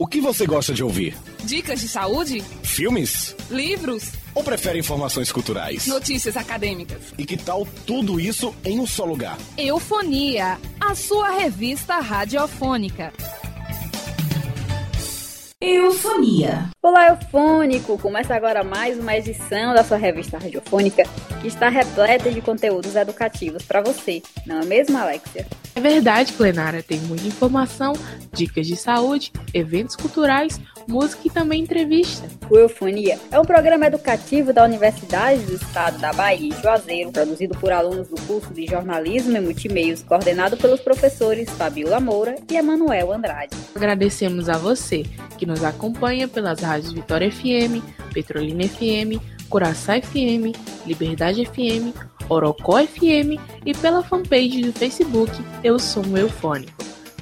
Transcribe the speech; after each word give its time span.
O 0.00 0.06
que 0.06 0.18
você 0.18 0.46
gosta 0.46 0.72
de 0.72 0.82
ouvir? 0.82 1.14
Dicas 1.44 1.78
de 1.78 1.86
saúde? 1.86 2.42
Filmes? 2.62 3.36
Livros? 3.50 4.12
Ou 4.34 4.42
prefere 4.42 4.78
informações 4.78 5.30
culturais? 5.30 5.86
Notícias 5.86 6.38
acadêmicas? 6.38 7.12
E 7.18 7.26
que 7.26 7.36
tal 7.36 7.68
tudo 7.84 8.18
isso 8.18 8.54
em 8.64 8.80
um 8.80 8.86
só 8.86 9.04
lugar? 9.04 9.36
Eufonia, 9.58 10.58
a 10.80 10.94
sua 10.94 11.32
revista 11.32 12.00
radiofônica. 12.00 13.12
Eufonia. 15.62 16.70
Olá, 16.82 17.08
Eufônico! 17.08 17.98
Começa 17.98 18.34
agora 18.34 18.64
mais 18.64 18.98
uma 18.98 19.14
edição 19.14 19.74
da 19.74 19.84
sua 19.84 19.98
revista 19.98 20.38
radiofônica 20.38 21.02
que 21.42 21.48
está 21.48 21.68
repleta 21.68 22.30
de 22.30 22.40
conteúdos 22.40 22.96
educativos 22.96 23.62
para 23.62 23.82
você, 23.82 24.22
não 24.46 24.60
é 24.60 24.64
mesmo, 24.64 24.96
Alexia? 24.96 25.46
É 25.74 25.80
verdade, 25.80 26.32
Plenara. 26.32 26.82
Tem 26.82 26.98
muita 27.00 27.26
informação, 27.26 27.92
dicas 28.32 28.66
de 28.66 28.74
saúde, 28.74 29.32
eventos 29.52 29.96
culturais, 29.96 30.58
música 30.88 31.22
e 31.26 31.30
também 31.30 31.62
entrevista. 31.62 32.28
O 32.50 32.58
Eufonia 32.58 33.18
é 33.30 33.38
um 33.38 33.44
programa 33.44 33.86
educativo 33.86 34.52
da 34.52 34.64
Universidade 34.64 35.42
do 35.42 35.54
Estado 35.54 35.98
da 35.98 36.12
Bahia, 36.12 36.54
Juazeiro, 36.60 37.12
produzido 37.12 37.56
por 37.58 37.70
alunos 37.70 38.08
do 38.08 38.20
curso 38.22 38.52
de 38.52 38.66
Jornalismo 38.66 39.36
e 39.36 39.40
Multimeios, 39.40 40.02
coordenado 40.02 40.56
pelos 40.56 40.80
professores 40.80 41.48
Fabiola 41.50 42.00
Moura 42.00 42.34
e 42.50 42.56
Emanuel 42.56 43.12
Andrade. 43.12 43.56
Agradecemos 43.74 44.48
a 44.48 44.58
você 44.58 45.04
que 45.38 45.46
nos 45.50 45.64
acompanha 45.64 46.28
pelas 46.28 46.60
rádios 46.60 46.92
Vitória 46.92 47.30
FM, 47.30 47.82
Petrolina 48.12 48.62
FM, 48.62 49.20
Curaçá 49.48 50.00
FM, 50.00 50.54
Liberdade 50.86 51.44
FM, 51.44 51.94
Orocó 52.28 52.78
FM 52.78 53.40
e 53.66 53.74
pela 53.74 54.02
fanpage 54.02 54.62
do 54.62 54.72
Facebook 54.72 55.32
Eu 55.64 55.78
Sou 55.78 56.06
um 56.06 56.16
Eufônico. 56.16 56.72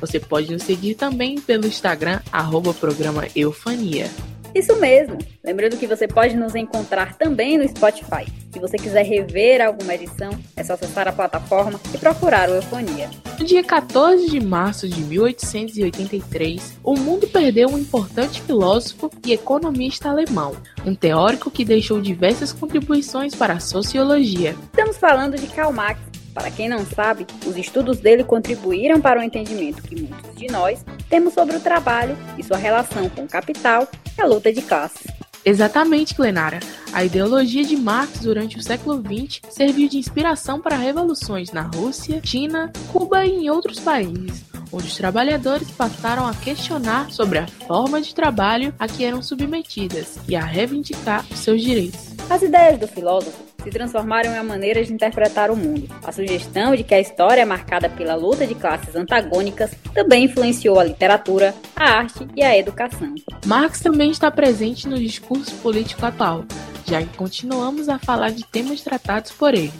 Você 0.01 0.21
pode 0.21 0.53
nos 0.53 0.63
seguir 0.63 0.95
também 0.95 1.41
pelo 1.41 1.67
Instagram, 1.67 2.21
arroba 2.31 2.73
programa 2.75 3.27
Eufania. 3.35 4.09
Isso 4.59 4.75
mesmo! 4.81 5.17
Lembrando 5.45 5.77
que 5.77 5.87
você 5.87 6.09
pode 6.09 6.37
nos 6.37 6.57
encontrar 6.57 7.17
também 7.17 7.57
no 7.57 7.69
Spotify. 7.69 8.27
Se 8.53 8.59
você 8.59 8.77
quiser 8.77 9.05
rever 9.05 9.65
alguma 9.65 9.95
edição, 9.95 10.31
é 10.57 10.65
só 10.65 10.73
acessar 10.73 11.07
a 11.07 11.13
plataforma 11.13 11.81
e 11.95 11.97
procurar 11.97 12.51
o 12.51 12.55
Eufonia. 12.55 13.09
No 13.39 13.45
dia 13.45 13.63
14 13.63 14.29
de 14.29 14.41
março 14.41 14.89
de 14.89 15.01
1883, 15.01 16.77
o 16.83 16.97
mundo 16.97 17.29
perdeu 17.29 17.69
um 17.69 17.79
importante 17.79 18.43
filósofo 18.43 19.09
e 19.25 19.33
economista 19.33 20.09
alemão, 20.09 20.57
um 20.85 20.93
teórico 20.93 21.53
que 21.53 21.65
deixou 21.65 22.01
diversas 22.01 22.53
contribuições 22.53 23.37
para 23.37 23.55
a 23.55 23.61
sociologia. 23.61 24.57
Estamos 24.65 24.97
falando 24.97 25.39
de 25.39 25.47
Karl 25.47 25.73
Marx. 25.73 26.08
Para 26.39 26.53
quem 26.53 26.69
não 26.69 26.87
sabe, 26.87 27.27
os 27.45 27.57
estudos 27.57 27.99
dele 27.99 28.23
contribuíram 28.23 29.01
para 29.01 29.19
o 29.19 29.23
entendimento 29.23 29.83
que 29.83 30.01
muitos 30.01 30.37
de 30.37 30.47
nós 30.47 30.85
temos 31.11 31.35
sobre 31.35 31.57
o 31.57 31.61
trabalho 31.61 32.17
e 32.39 32.45
sua 32.45 32.57
relação 32.57 33.09
com 33.11 33.23
o 33.23 33.29
capital 33.29 33.89
e 34.17 34.23
a 34.23 34.25
luta 34.25 34.53
de 34.53 34.63
classes. 34.63 35.05
Exatamente, 35.45 36.15
Glenara. 36.15 36.61
A 36.93 37.05
ideologia 37.05 37.65
de 37.65 37.77
Marx 37.77 38.21
durante 38.21 38.57
o 38.57 38.63
século 38.63 39.03
XX 39.03 39.41
serviu 39.51 39.89
de 39.89 39.99
inspiração 39.99 40.61
para 40.61 40.77
revoluções 40.77 41.51
na 41.51 41.63
Rússia, 41.63 42.21
China, 42.23 42.73
Cuba 42.93 43.27
e 43.27 43.31
em 43.31 43.51
outros 43.51 43.81
países, 43.81 44.45
onde 44.71 44.87
os 44.87 44.97
trabalhadores 44.97 45.69
passaram 45.73 46.25
a 46.25 46.35
questionar 46.35 47.11
sobre 47.11 47.39
a 47.39 47.49
forma 47.67 48.01
de 48.01 48.15
trabalho 48.15 48.73
a 48.79 48.87
que 48.87 49.05
eram 49.05 49.23
submetidas 49.23 50.19
e 50.29 50.37
a 50.37 50.45
reivindicar 50.45 51.25
os 51.33 51.41
seus 51.41 51.61
direitos. 51.61 52.15
As 52.31 52.43
ideias 52.43 52.79
do 52.79 52.87
filósofo 52.87 53.48
se 53.63 53.71
transformaram 53.71 54.31
em 54.31 54.35
uma 54.35 54.45
maneira 54.45 54.85
de 54.85 54.93
interpretar 54.93 55.51
o 55.51 55.57
mundo. 55.57 55.89
A 56.05 56.13
sugestão 56.13 56.77
de 56.77 56.85
que 56.85 56.95
a 56.95 57.01
história 57.01 57.43
é 57.43 57.45
marcada 57.45 57.89
pela 57.89 58.15
luta 58.15 58.47
de 58.47 58.55
classes 58.55 58.95
antagônicas 58.95 59.73
também 59.93 60.25
influenciou 60.25 60.79
a 60.79 60.85
literatura, 60.85 61.55
a 61.75 61.85
arte 61.85 62.27
e 62.37 62.43
a 62.43 62.57
educação. 62.57 63.15
Marx 63.45 63.81
também 63.81 64.11
está 64.11 64.31
presente 64.31 64.89
no 64.89 64.99
discurso 64.99 65.55
político 65.57 66.07
atual, 66.07 66.45
já 66.87 67.03
que 67.03 67.17
continuamos 67.17 67.89
a 67.89 67.99
falar 67.99 68.31
de 68.31 68.45
temas 68.45 68.81
tratados 68.81 69.33
por 69.33 69.55
ele. 69.55 69.73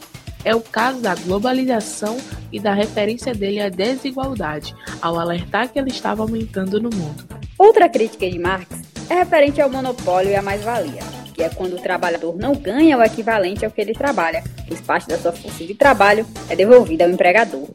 É 0.45 0.55
o 0.55 0.61
caso 0.61 1.01
da 1.01 1.15
globalização 1.15 2.17
e 2.51 2.59
da 2.59 2.73
referência 2.73 3.35
dele 3.35 3.61
à 3.61 3.69
desigualdade, 3.69 4.75
ao 5.01 5.19
alertar 5.19 5.69
que 5.69 5.79
ela 5.79 5.89
estava 5.89 6.23
aumentando 6.23 6.81
no 6.81 6.91
mundo. 6.91 7.25
Outra 7.59 7.89
crítica 7.89 8.29
de 8.29 8.39
Marx 8.39 8.67
é 9.11 9.15
referente 9.15 9.61
ao 9.61 9.71
monopólio 9.71 10.31
e 10.31 10.37
à 10.37 10.43
mais-valia, 10.43 11.03
que 11.39 11.45
é 11.45 11.49
quando 11.49 11.75
o 11.75 11.81
trabalhador 11.81 12.37
não 12.37 12.53
ganha 12.53 12.99
o 12.99 13.03
equivalente 13.03 13.65
ao 13.65 13.71
que 13.71 13.81
ele 13.81 13.95
trabalha, 13.95 14.43
pois 14.67 14.81
parte 14.81 15.07
da 15.07 15.17
sua 15.17 15.31
força 15.31 15.65
de 15.65 15.73
trabalho 15.73 16.27
é 16.51 16.57
devolvida 16.57 17.05
ao 17.05 17.11
empregador. 17.11 17.69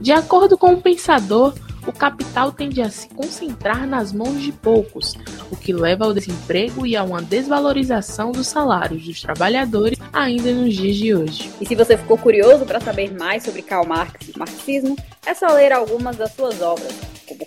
De 0.00 0.10
acordo 0.10 0.58
com 0.58 0.72
o 0.72 0.82
pensador, 0.82 1.54
o 1.86 1.92
capital 1.92 2.50
tende 2.50 2.82
a 2.82 2.90
se 2.90 3.08
concentrar 3.10 3.86
nas 3.86 4.12
mãos 4.12 4.42
de 4.42 4.50
poucos, 4.50 5.14
o 5.48 5.56
que 5.56 5.72
leva 5.72 6.04
ao 6.04 6.12
desemprego 6.12 6.84
e 6.84 6.96
a 6.96 7.04
uma 7.04 7.22
desvalorização 7.22 8.32
dos 8.32 8.48
salários 8.48 9.04
dos 9.04 9.22
trabalhadores 9.22 9.96
ainda 10.12 10.52
nos 10.52 10.74
dias 10.74 10.96
de 10.96 11.14
hoje. 11.14 11.52
E 11.60 11.66
se 11.66 11.76
você 11.76 11.96
ficou 11.96 12.18
curioso 12.18 12.64
para 12.66 12.80
saber 12.80 13.16
mais 13.16 13.44
sobre 13.44 13.62
Karl 13.62 13.86
Marx 13.86 14.26
e 14.26 14.32
o 14.32 14.38
marxismo, 14.40 14.96
é 15.24 15.32
só 15.34 15.46
ler 15.52 15.72
algumas 15.72 16.16
das 16.16 16.32
suas 16.32 16.60
obras, 16.60 16.92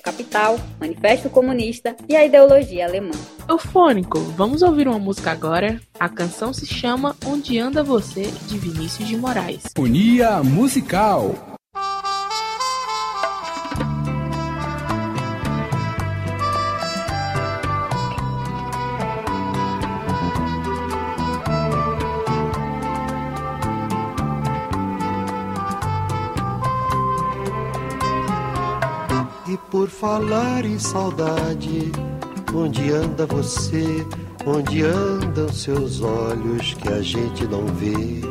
Capital, 0.07 0.57
Manifesto 0.79 1.29
Comunista 1.29 1.93
e 2.07 2.15
a 2.15 2.23
Ideologia 2.23 2.85
Alemã. 2.85 3.11
Eufônico, 3.49 4.19
vamos 4.37 4.61
ouvir 4.61 4.87
uma 4.87 4.97
música 4.97 5.31
agora? 5.31 5.81
A 5.99 6.07
canção 6.07 6.53
se 6.53 6.65
chama 6.65 7.13
Onde 7.25 7.59
Anda 7.59 7.83
Você, 7.83 8.31
de 8.47 8.57
Vinícius 8.57 9.05
de 9.05 9.17
Moraes. 9.17 9.63
Unia 9.77 10.41
Musical 10.41 11.56
falar 29.99 30.63
em 30.63 30.77
saudade, 30.77 31.91
onde 32.53 32.91
anda 32.91 33.25
você? 33.25 34.05
Onde 34.45 34.83
andam 34.83 35.51
seus 35.51 36.01
olhos 36.01 36.73
que 36.75 36.87
a 36.87 37.01
gente 37.01 37.45
não 37.47 37.65
vê? 37.65 38.21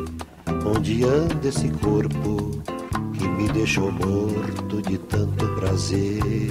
Onde 0.65 1.03
anda 1.03 1.47
esse 1.47 1.69
corpo 1.69 2.61
que 3.13 3.27
me 3.27 3.49
deixou 3.49 3.91
morto 3.91 4.81
de 4.81 4.97
tanto 4.97 5.45
prazer? 5.55 6.49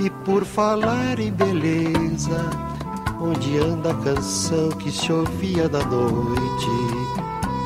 E 0.00 0.10
por 0.24 0.44
falar 0.44 1.18
em 1.18 1.32
beleza, 1.32 2.50
onde 3.20 3.58
anda 3.58 3.90
a 3.90 3.94
canção 3.94 4.70
que 4.70 4.90
se 4.90 5.12
ouvia 5.12 5.68
da 5.68 5.84
noite? 5.84 6.66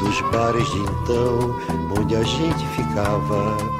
Dos 0.00 0.20
bares 0.32 0.68
de 0.70 0.78
então, 0.78 1.56
onde 2.00 2.16
a 2.16 2.22
gente 2.22 2.66
ficava 2.68 3.79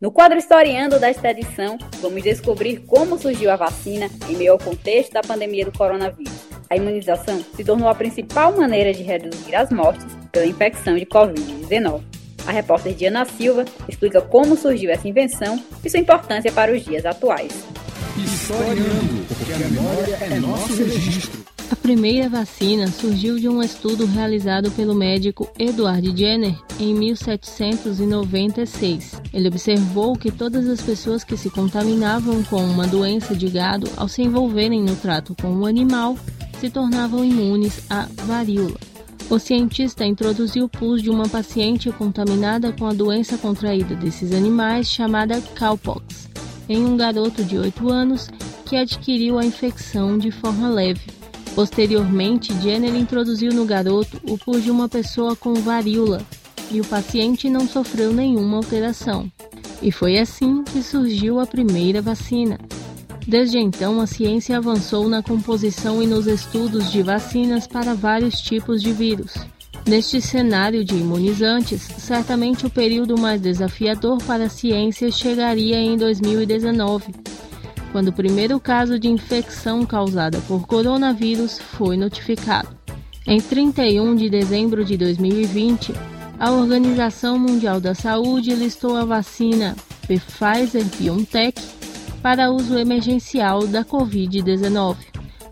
No 0.00 0.12
quadro 0.12 0.38
Historiando 0.38 1.00
desta 1.00 1.30
edição, 1.30 1.78
vamos 2.00 2.22
descobrir 2.22 2.80
como 2.86 3.18
surgiu 3.18 3.50
a 3.50 3.56
vacina 3.56 4.08
em 4.28 4.36
meio 4.36 4.52
ao 4.52 4.58
contexto 4.58 5.12
da 5.12 5.22
pandemia 5.22 5.64
do 5.64 5.72
coronavírus. 5.72 6.34
A 6.70 6.76
imunização 6.76 7.42
se 7.56 7.64
tornou 7.64 7.88
a 7.88 7.94
principal 7.94 8.54
maneira 8.56 8.92
de 8.92 9.02
reduzir 9.02 9.54
as 9.54 9.70
mortes 9.70 10.06
pela 10.30 10.46
infecção 10.46 10.96
de 10.96 11.06
Covid-19. 11.06 12.02
A 12.46 12.52
repórter 12.52 12.94
Diana 12.94 13.24
Silva 13.24 13.64
explica 13.88 14.20
como 14.20 14.56
surgiu 14.56 14.90
essa 14.90 15.08
invenção 15.08 15.62
e 15.82 15.88
sua 15.90 16.00
importância 16.00 16.52
para 16.52 16.72
os 16.72 16.84
dias 16.84 17.06
atuais. 17.06 17.52
Historiando, 18.16 19.26
porque 19.28 19.52
a 19.52 19.58
memória 19.58 20.18
é 20.20 20.40
nosso 20.40 20.74
registro. 20.74 21.57
A 21.70 21.76
primeira 21.76 22.30
vacina 22.30 22.88
surgiu 22.88 23.38
de 23.38 23.48
um 23.48 23.62
estudo 23.62 24.06
realizado 24.06 24.70
pelo 24.70 24.94
médico 24.94 25.46
Edward 25.58 26.16
Jenner 26.16 26.56
em 26.80 26.94
1796. 26.94 29.20
Ele 29.34 29.48
observou 29.48 30.16
que 30.16 30.30
todas 30.30 30.66
as 30.66 30.80
pessoas 30.80 31.22
que 31.22 31.36
se 31.36 31.50
contaminavam 31.50 32.42
com 32.44 32.64
uma 32.64 32.86
doença 32.86 33.36
de 33.36 33.50
gado 33.50 33.86
ao 33.98 34.08
se 34.08 34.22
envolverem 34.22 34.82
no 34.82 34.96
trato 34.96 35.36
com 35.40 35.58
o 35.58 35.66
animal 35.66 36.16
se 36.58 36.70
tornavam 36.70 37.22
imunes 37.22 37.82
à 37.90 38.08
varíola. 38.24 38.78
O 39.28 39.38
cientista 39.38 40.06
introduziu 40.06 40.64
o 40.64 40.70
pus 40.70 41.02
de 41.02 41.10
uma 41.10 41.28
paciente 41.28 41.92
contaminada 41.92 42.72
com 42.72 42.86
a 42.86 42.94
doença 42.94 43.36
contraída 43.36 43.94
desses 43.94 44.32
animais 44.32 44.88
chamada 44.88 45.38
cowpox 45.58 46.30
em 46.66 46.82
um 46.84 46.96
garoto 46.96 47.44
de 47.44 47.58
8 47.58 47.90
anos 47.90 48.30
que 48.64 48.76
adquiriu 48.76 49.38
a 49.38 49.44
infecção 49.44 50.16
de 50.18 50.30
forma 50.30 50.68
leve. 50.68 51.17
Posteriormente, 51.58 52.54
Jenner 52.62 52.94
introduziu 52.94 53.52
no 53.52 53.64
garoto 53.64 54.20
o 54.22 54.38
pus 54.38 54.62
de 54.62 54.70
uma 54.70 54.88
pessoa 54.88 55.34
com 55.34 55.54
varíola 55.54 56.24
e 56.70 56.80
o 56.80 56.84
paciente 56.84 57.50
não 57.50 57.66
sofreu 57.66 58.12
nenhuma 58.12 58.58
alteração. 58.58 59.28
E 59.82 59.90
foi 59.90 60.20
assim 60.20 60.62
que 60.62 60.80
surgiu 60.80 61.40
a 61.40 61.46
primeira 61.48 62.00
vacina. 62.00 62.60
Desde 63.26 63.58
então, 63.58 64.00
a 64.00 64.06
ciência 64.06 64.56
avançou 64.56 65.08
na 65.08 65.20
composição 65.20 66.00
e 66.00 66.06
nos 66.06 66.28
estudos 66.28 66.92
de 66.92 67.02
vacinas 67.02 67.66
para 67.66 67.92
vários 67.92 68.40
tipos 68.40 68.80
de 68.80 68.92
vírus. 68.92 69.34
Neste 69.84 70.20
cenário 70.20 70.84
de 70.84 70.94
imunizantes, 70.94 71.82
certamente 71.98 72.66
o 72.66 72.70
período 72.70 73.18
mais 73.18 73.40
desafiador 73.40 74.18
para 74.18 74.44
a 74.44 74.48
ciência 74.48 75.10
chegaria 75.10 75.80
em 75.80 75.96
2019 75.96 77.37
quando 77.92 78.08
o 78.08 78.12
primeiro 78.12 78.58
caso 78.60 78.98
de 78.98 79.08
infecção 79.08 79.84
causada 79.84 80.38
por 80.46 80.66
coronavírus 80.66 81.58
foi 81.58 81.96
notificado. 81.96 82.68
Em 83.26 83.40
31 83.40 84.16
de 84.16 84.30
dezembro 84.30 84.84
de 84.84 84.96
2020, 84.96 85.92
a 86.38 86.50
Organização 86.52 87.38
Mundial 87.38 87.80
da 87.80 87.94
Saúde 87.94 88.54
listou 88.54 88.96
a 88.96 89.04
vacina 89.04 89.76
Pfizer-BioNTech 90.06 91.60
para 92.22 92.50
uso 92.50 92.78
emergencial 92.78 93.66
da 93.66 93.84
Covid-19. 93.84 94.96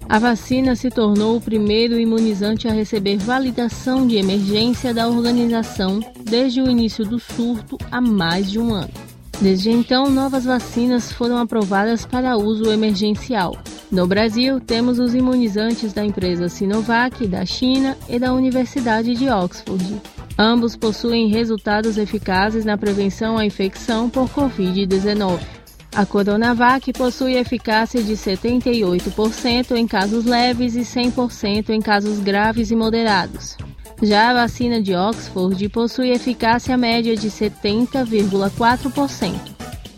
A 0.09 0.21
vacina 0.21 0.77
se 0.77 0.88
tornou 0.88 1.37
o 1.37 1.41
primeiro 1.41 1.99
imunizante 1.99 2.69
a 2.69 2.73
receber 2.73 3.17
validação 3.17 4.06
de 4.06 4.17
emergência 4.17 4.94
da 4.94 5.09
organização 5.09 6.00
desde 6.23 6.62
o 6.62 6.71
início 6.71 7.05
do 7.05 7.19
surto 7.19 7.77
há 7.91 8.00
mais 8.00 8.49
de 8.49 8.61
um 8.61 8.73
ano. 8.73 9.06
Desde 9.41 9.71
então, 9.71 10.11
novas 10.11 10.44
vacinas 10.44 11.12
foram 11.12 11.37
aprovadas 11.37 12.06
para 12.06 12.37
uso 12.37 12.73
emergencial. 12.73 13.56
No 13.93 14.06
Brasil, 14.06 14.59
temos 14.59 14.99
os 14.99 15.15
imunizantes 15.15 15.93
da 15.93 16.05
empresa 16.05 16.49
Sinovac, 16.49 17.27
da 17.27 17.44
China 17.44 17.97
e 18.09 18.19
da 18.19 18.33
Universidade 18.33 19.15
de 19.15 19.29
Oxford. 19.29 20.00
Ambos 20.38 20.75
possuem 20.75 21.29
resultados 21.29 21.99
eficazes 21.99 22.65
na 22.65 22.79
prevenção 22.79 23.37
à 23.37 23.44
infecção 23.44 24.09
por 24.09 24.29
Covid-19. 24.29 25.38
A 25.94 26.05
Coronavac 26.05 26.93
possui 26.93 27.37
eficácia 27.37 28.03
de 28.03 28.15
78% 28.15 29.77
em 29.77 29.87
casos 29.87 30.25
leves 30.25 30.75
e 30.77 30.81
100% 30.81 31.71
em 31.71 31.81
casos 31.81 32.19
graves 32.19 32.71
e 32.71 32.77
moderados. 32.77 33.56
Já 34.03 34.31
a 34.31 34.35
vacina 34.35 34.83
de 34.83 34.95
Oxford 34.95 35.69
possui 35.71 36.11
eficácia 36.11 36.77
média 36.77 37.17
de 37.17 37.31
70,4%. 37.31 39.33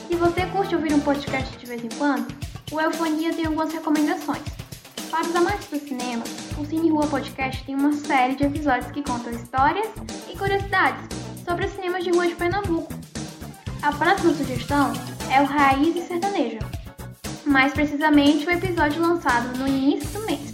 Se 0.10 0.16
você 0.16 0.46
curte 0.48 0.76
ouvir 0.76 0.92
um 0.94 1.00
podcast 1.00 1.58
de 1.58 1.66
vez 1.66 1.82
em 1.82 1.90
quando, 1.98 2.28
o 2.74 2.82
Eufonia 2.82 3.34
tem 3.34 3.46
algumas 3.46 3.72
recomendações. 3.72 4.44
Para 5.10 5.26
os 5.26 5.36
amantes 5.36 5.70
do 5.70 5.80
cinema, 5.80 6.26
o 6.58 6.66
Cine 6.66 6.90
Rua 6.90 7.08
Podcast 7.08 7.64
tem 7.64 7.76
uma 7.76 7.94
série 7.94 8.36
de 8.36 8.44
episódios 8.44 8.92
que 8.92 9.02
contam 9.02 9.32
histórias 9.32 9.88
e 10.30 10.38
curiosidades 10.38 11.08
sobre 11.46 11.68
os 11.68 11.72
cinemas 11.72 12.04
de 12.04 12.12
rua 12.12 12.28
de 12.28 12.36
Pernambuco. 12.36 12.92
A 13.84 13.92
próxima 13.92 14.34
sugestão 14.34 14.94
é 15.30 15.42
o 15.42 15.46
Raiz 15.46 16.08
Sertaneja, 16.08 16.60
mais 17.46 17.74
precisamente 17.74 18.48
o 18.48 18.52
episódio 18.52 19.02
lançado 19.02 19.58
no 19.58 19.68
início 19.68 20.22
do 20.22 20.26
mês, 20.26 20.54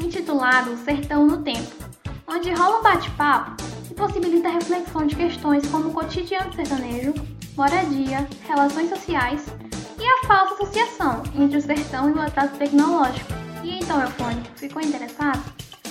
intitulado 0.00 0.76
Sertão 0.84 1.26
no 1.26 1.42
Tempo, 1.42 1.74
onde 2.28 2.52
rola 2.52 2.78
um 2.78 2.82
bate-papo 2.84 3.56
que 3.88 3.94
possibilita 3.94 4.46
a 4.46 4.52
reflexão 4.52 5.08
de 5.08 5.16
questões 5.16 5.66
como 5.66 5.88
o 5.88 5.92
cotidiano 5.92 6.54
sertanejo, 6.54 7.14
moradia, 7.56 8.28
relações 8.46 8.90
sociais 8.90 9.44
e 9.98 10.06
a 10.06 10.28
falsa 10.28 10.54
associação 10.54 11.24
entre 11.34 11.58
o 11.58 11.60
sertão 11.60 12.10
e 12.10 12.12
o 12.12 12.20
atraso 12.20 12.54
tecnológico. 12.58 13.32
E 13.64 13.80
então, 13.80 14.00
Eufônico, 14.00 14.56
ficou 14.56 14.80
interessado? 14.80 15.42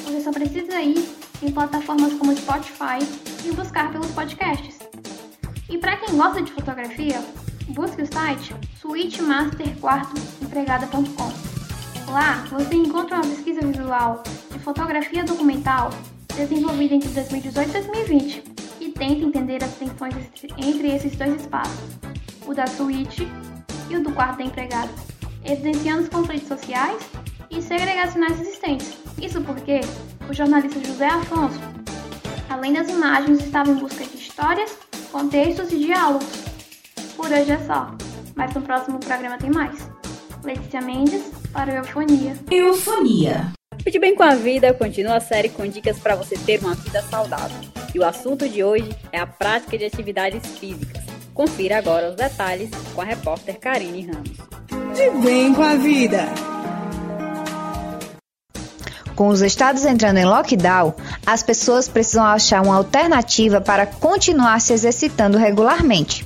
Você 0.06 0.22
só 0.22 0.32
precisa 0.32 0.82
ir 0.82 1.06
em 1.42 1.52
plataformas 1.52 2.14
como 2.14 2.34
Spotify 2.34 3.00
e 3.44 3.52
buscar 3.52 3.92
pelos 3.92 4.10
podcasts. 4.12 4.77
E 5.70 5.78
para 5.78 5.98
quem 5.98 6.16
gosta 6.16 6.42
de 6.42 6.52
fotografia, 6.52 7.24
busque 7.68 8.02
o 8.02 8.14
site 8.14 8.56
suitemasterquartoempregada.com. 8.80 11.58
Lá 12.12 12.46
você 12.50 12.76
encontra 12.76 13.18
uma 13.18 13.26
pesquisa 13.26 13.60
visual 13.62 14.24
de 14.52 14.60
fotografia 14.60 15.26
documental 15.26 15.90
desenvolvida 16.36 16.96
entre 16.96 17.10
2018 17.10 17.70
e 17.70 17.74
2020 17.74 18.44
e 18.80 18.92
tenta 18.92 19.26
entender 19.26 19.62
as 19.64 19.74
tensões 19.74 20.16
entre 20.58 20.96
esses 20.96 21.18
dois 21.18 21.42
espaços, 21.42 21.98
o 22.46 22.54
da 22.54 22.68
suíte 22.68 23.28
e 23.90 23.98
o 23.98 24.04
do 24.04 24.14
quarto 24.14 24.38
da 24.38 24.46
empregada, 24.46 24.92
evidenciando 25.44 26.04
os 26.04 26.10
conflitos 26.10 26.48
sociais 26.48 26.98
e 27.50 27.62
segregacionais 27.62 28.40
existentes. 28.40 28.98
Isso 29.22 29.42
porque 29.42 29.82
o 30.30 30.34
jornalista 30.34 30.80
José 30.80 31.08
Afonso, 31.08 31.60
além 32.50 32.72
das 32.72 32.88
imagens, 32.88 33.40
estava 33.40 33.70
em 33.70 33.76
busca 33.76 34.06
de 34.06 34.16
histórias, 34.16 34.87
contextos 35.18 35.74
e 35.74 35.80
diálogos. 35.80 36.28
Por 37.16 37.26
hoje 37.26 37.52
é 37.52 37.58
só, 37.66 37.92
mas 38.36 38.54
no 38.54 38.62
próximo 38.62 39.00
programa 39.00 39.38
tem 39.40 39.50
mais. 39.50 39.90
Letícia 40.44 40.80
Mendes, 40.80 41.24
para 41.52 41.72
o 41.72 41.76
Eufonia. 41.78 42.38
Eufonia. 42.52 43.52
De 43.84 44.00
Bem 44.00 44.14
com 44.14 44.22
a 44.22 44.36
Vida 44.36 44.74
continua 44.74 45.16
a 45.16 45.20
série 45.20 45.50
com 45.50 45.66
dicas 45.66 45.98
para 45.98 46.16
você 46.16 46.38
ter 46.38 46.60
uma 46.60 46.76
vida 46.76 47.02
saudável. 47.02 47.58
E 47.96 48.00
o 48.00 48.06
assunto 48.06 48.48
de 48.48 48.64
hoje 48.64 48.90
é 49.12 49.20
a 49.20 49.26
prática 49.26 49.76
de 49.76 49.86
atividades 49.86 50.46
físicas. 50.60 51.04
Confira 51.34 51.80
agora 51.80 52.10
os 52.10 52.16
detalhes 52.16 52.70
com 52.94 53.02
a 53.02 53.06
repórter 53.06 53.58
Karine 53.60 54.06
Ramos. 54.06 54.38
De 54.96 55.10
Bem 55.26 55.52
com 55.52 55.64
a 55.64 55.76
Vida. 55.76 56.57
Com 59.18 59.30
os 59.30 59.42
estados 59.42 59.84
entrando 59.84 60.18
em 60.18 60.26
lockdown, 60.26 60.94
as 61.26 61.42
pessoas 61.42 61.88
precisam 61.88 62.24
achar 62.24 62.62
uma 62.62 62.76
alternativa 62.76 63.60
para 63.60 63.88
continuar 63.88 64.62
se 64.62 64.74
exercitando 64.74 65.40
regularmente. 65.40 66.24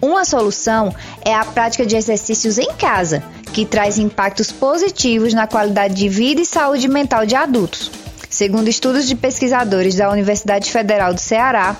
Uma 0.00 0.24
solução 0.24 0.94
é 1.24 1.34
a 1.34 1.44
prática 1.44 1.84
de 1.84 1.96
exercícios 1.96 2.56
em 2.56 2.72
casa, 2.74 3.20
que 3.52 3.66
traz 3.66 3.98
impactos 3.98 4.52
positivos 4.52 5.34
na 5.34 5.48
qualidade 5.48 5.94
de 5.94 6.08
vida 6.08 6.40
e 6.40 6.46
saúde 6.46 6.86
mental 6.86 7.26
de 7.26 7.34
adultos. 7.34 7.90
Segundo 8.30 8.68
estudos 8.68 9.08
de 9.08 9.16
pesquisadores 9.16 9.96
da 9.96 10.08
Universidade 10.08 10.70
Federal 10.70 11.12
do 11.12 11.20
Ceará, 11.20 11.74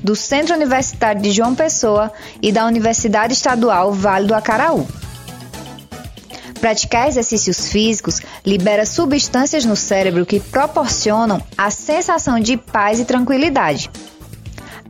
do 0.00 0.14
Centro 0.14 0.54
Universitário 0.54 1.20
de 1.20 1.32
João 1.32 1.56
Pessoa 1.56 2.12
e 2.40 2.52
da 2.52 2.64
Universidade 2.64 3.32
Estadual 3.32 3.92
Vale 3.92 4.28
do 4.28 4.36
Acaraú. 4.36 4.86
Praticar 6.60 7.08
exercícios 7.08 7.68
físicos 7.68 8.20
libera 8.44 8.84
substâncias 8.84 9.64
no 9.64 9.76
cérebro 9.76 10.26
que 10.26 10.40
proporcionam 10.40 11.40
a 11.56 11.70
sensação 11.70 12.40
de 12.40 12.56
paz 12.56 12.98
e 12.98 13.04
tranquilidade. 13.04 13.90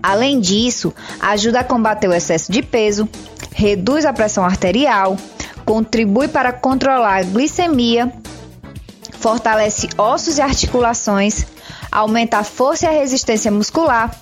Além 0.02 0.40
disso, 0.40 0.94
ajuda 1.20 1.60
a 1.60 1.64
combater 1.64 2.08
o 2.08 2.14
excesso 2.14 2.50
de 2.50 2.62
peso, 2.62 3.08
reduz 3.52 4.06
a 4.06 4.12
pressão 4.12 4.44
arterial, 4.44 5.16
contribui 5.64 6.28
para 6.28 6.52
controlar 6.52 7.16
a 7.16 7.22
glicemia, 7.22 8.12
fortalece 9.18 9.88
ossos 9.98 10.38
e 10.38 10.40
articulações, 10.40 11.44
aumenta 11.90 12.38
a 12.38 12.44
força 12.44 12.86
e 12.86 12.88
a 12.88 12.92
resistência 12.92 13.50
muscular, 13.50 14.14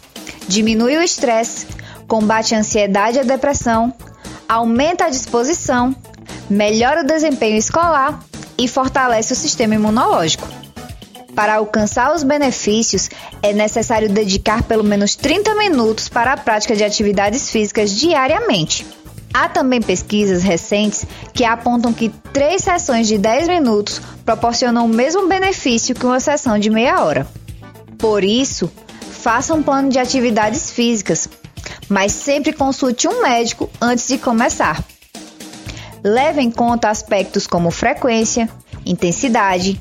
diminui 0.49 0.97
o 0.97 1.03
estresse, 1.03 1.67
combate 2.09 2.55
a 2.55 2.59
ansiedade 2.59 3.19
e 3.19 3.21
a 3.21 3.25
depressão, 3.25 3.93
aumenta 4.49 5.05
a 5.05 5.11
disposição, 5.11 5.95
melhora 6.49 7.03
o 7.03 7.07
desempenho 7.07 7.57
escolar 7.57 8.21
e 8.59 8.67
fortalece 8.69 9.33
o 9.33 9.37
sistema 9.37 9.75
imunológico. 9.75 10.47
Para 11.35 11.57
alcançar 11.57 12.15
os 12.15 12.23
benefícios, 12.23 13.11
é 13.43 13.53
necessário 13.53 14.09
dedicar 14.09 14.63
pelo 14.63 14.83
menos 14.83 15.15
30 15.15 15.55
minutos 15.55 16.09
para 16.09 16.33
a 16.33 16.37
prática 16.37 16.75
de 16.75 16.83
atividades 16.83 17.51
físicas 17.51 17.91
diariamente. 17.91 18.87
Há 19.35 19.47
também 19.47 19.83
pesquisas 19.83 20.43
recentes 20.43 21.05
que 21.35 21.45
apontam 21.45 21.93
que 21.93 22.09
três 22.33 22.63
sessões 22.63 23.07
de 23.07 23.19
10 23.19 23.49
minutos 23.49 24.01
proporcionam 24.25 24.87
o 24.87 24.89
mesmo 24.89 25.29
benefício 25.29 25.95
que 25.95 26.07
uma 26.07 26.21
sessão 26.21 26.59
de 26.59 26.71
meia 26.71 27.05
hora. 27.05 27.27
Por 27.99 28.25
isso, 28.25 28.73
faça 29.11 29.53
um 29.53 29.63
plano 29.63 29.91
de 29.91 29.99
atividades 29.99 30.71
físicas, 30.71 31.29
mas 31.87 32.13
sempre 32.13 32.55
consulte 32.55 33.07
um 33.07 33.21
médico 33.21 33.69
antes 33.79 34.09
de 34.09 34.17
começar. 34.17 34.83
Leve 36.09 36.41
em 36.41 36.53
conta 36.53 36.89
aspectos 36.89 37.49
como 37.49 37.69
frequência, 37.73 38.49
intensidade, 38.87 39.81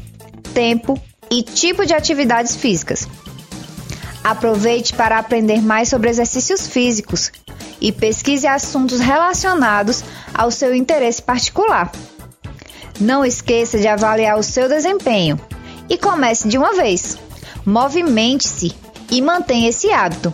tempo 0.56 1.00
e 1.30 1.44
tipo 1.44 1.86
de 1.86 1.94
atividades 1.94 2.56
físicas. 2.56 3.08
Aproveite 4.24 4.92
para 4.96 5.20
aprender 5.20 5.62
mais 5.62 5.88
sobre 5.88 6.10
exercícios 6.10 6.66
físicos 6.66 7.32
e 7.80 7.92
pesquise 7.92 8.48
assuntos 8.48 9.00
relacionados 9.00 10.04
ao 10.34 10.50
seu 10.50 10.74
interesse 10.74 11.22
particular. 11.22 11.92
Não 13.00 13.24
esqueça 13.24 13.78
de 13.78 13.88
avaliar 13.88 14.40
o 14.40 14.42
seu 14.42 14.68
desempenho 14.68 15.40
e 15.88 15.96
comece 15.96 16.48
de 16.48 16.58
uma 16.58 16.74
vez. 16.74 17.20
Movimente-se 17.64 18.76
e 19.12 19.22
mantenha 19.22 19.70
esse 19.70 19.92
hábito. 19.92 20.34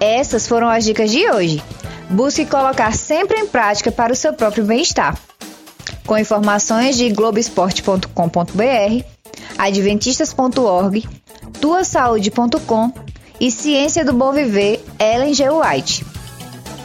Essas 0.00 0.48
foram 0.48 0.70
as 0.70 0.82
dicas 0.82 1.10
de 1.10 1.30
hoje. 1.30 1.62
Busque 2.10 2.44
colocar 2.44 2.92
sempre 2.92 3.38
em 3.38 3.46
prática 3.46 3.92
para 3.92 4.12
o 4.12 4.16
seu 4.16 4.32
próprio 4.32 4.64
bem-estar. 4.64 5.16
Com 6.04 6.18
informações 6.18 6.96
de 6.96 7.08
globesport.com.br, 7.10 9.04
adventistas.org, 9.56 11.08
tuasaude.com 11.60 12.92
e 13.38 13.50
Ciência 13.50 14.04
do 14.04 14.12
Bom 14.12 14.32
Viver, 14.32 14.84
Ellen 14.98 15.32
G. 15.32 15.44
White. 15.50 16.04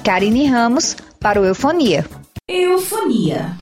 Karine 0.03 0.46
Ramos, 0.46 0.96
para 1.20 1.41
o 1.41 1.46
Eufonia. 1.46 2.05
Eufonia. 2.48 3.58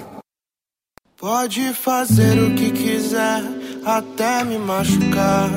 Pode 1.16 1.74
fazer 1.74 2.38
o 2.38 2.54
que 2.54 2.70
quiser, 2.70 3.42
até 3.84 4.44
me 4.44 4.58
machucar. 4.58 5.50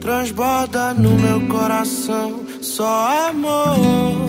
Transborda 0.00 0.94
no 0.94 1.14
meu 1.14 1.48
coração 1.48 2.47
só 2.68 3.28
amor. 3.30 4.28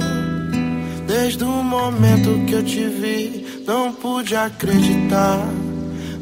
Desde 1.06 1.44
o 1.44 1.64
momento 1.64 2.46
que 2.46 2.54
eu 2.54 2.64
te 2.64 2.86
vi, 2.88 3.64
não 3.68 3.92
pude 3.92 4.36
acreditar. 4.36 5.40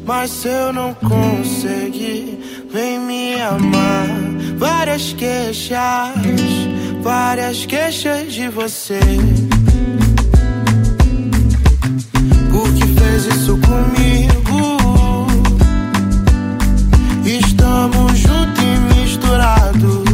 Mas 0.04 0.30
se 0.30 0.48
eu 0.48 0.72
não 0.72 0.94
conseguir, 0.94 2.66
vem 2.70 2.98
me 2.98 3.40
amar. 3.40 4.08
Várias 4.56 5.12
queixas, 5.12 5.78
várias 7.02 7.64
queixas 7.64 8.32
de 8.32 8.48
você. 8.48 8.98
Por 12.50 12.68
que 12.74 12.86
fez 12.98 13.26
isso 13.26 13.58
comigo? 13.58 14.38
Estamos 17.24 18.18
juntos 18.18 18.64
e 18.64 19.00
misturados 19.00 20.07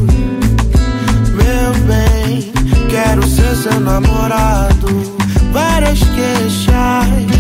seu 3.55 3.81
namorado. 3.81 4.87
Várias 5.53 6.01
queixas, 6.01 7.34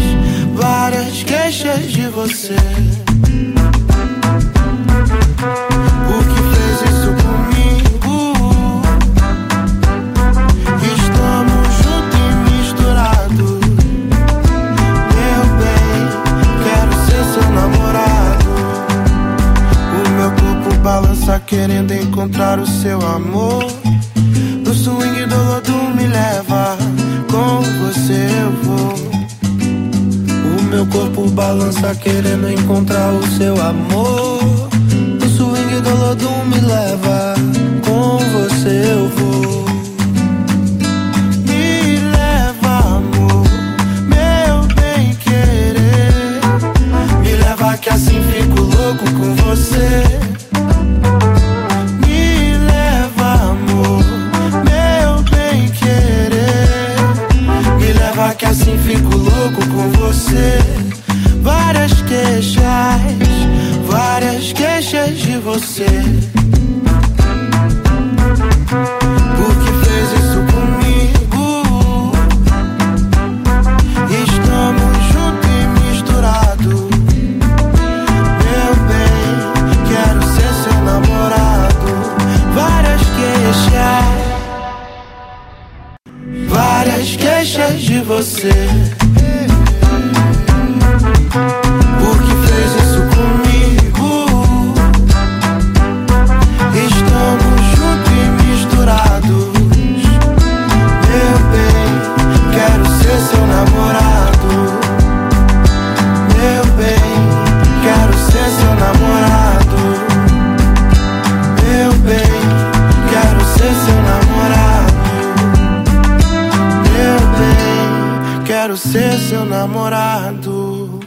namorado. 119.44 121.00